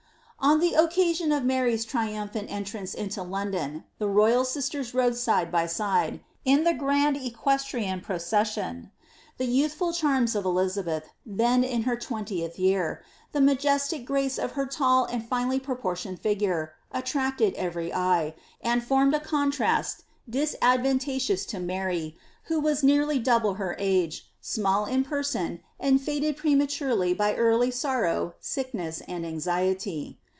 On 0.43 0.59
the 0.59 0.73
occasion 0.73 1.31
of 1.31 1.43
Mar}''s 1.43 1.85
triumphant 1.85 2.49
entrance 2.51 2.95
into 2.95 3.21
London, 3.21 3.83
the 3.99 4.07
royal 4.07 4.43
sisters 4.43 4.91
rode 4.91 5.15
side 5.15 5.51
by 5.51 5.67
side, 5.67 6.19
in 6.43 6.63
the 6.63 6.73
grand 6.73 7.15
equestrian 7.15 8.01
procession. 8.01 8.89
Tlie 9.39 9.53
youthful 9.53 9.91
cliarms 9.91 10.35
of 10.35 10.43
Elizabeth, 10.43 11.09
then 11.23 11.63
in 11.63 11.83
her 11.83 11.95
twentieth 11.95 12.57
year, 12.57 13.03
the 13.33 13.39
majestic 13.39 14.03
grace 14.03 14.39
of 14.39 14.53
her 14.53 14.65
tall 14.65 15.05
and 15.05 15.27
finely 15.29 15.59
proportioned 15.59 16.19
fi^jure, 16.23 16.69
attracted 16.91 17.53
every 17.53 17.93
eye, 17.93 18.33
and 18.61 18.83
formed 18.83 19.13
a 19.13 19.19
contrast 19.19 20.05
disadvanuigeous 20.27 21.45
to 21.49 21.59
Mary, 21.59 22.17
who 22.45 22.59
was 22.59 22.81
nearly 22.81 23.19
double 23.19 23.53
her 23.53 23.75
age, 23.77 24.27
small 24.41 24.87
in 24.87 25.03
person, 25.03 25.59
and 25.79 26.01
faded 26.01 26.35
prematurely 26.35 27.13
by 27.13 27.35
early 27.35 27.69
sorrow, 27.69 28.33
sickness, 28.39 29.03
and 29.07 29.23
anxiety. 29.23 30.17